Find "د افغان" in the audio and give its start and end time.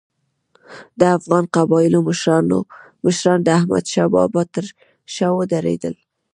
0.99-1.45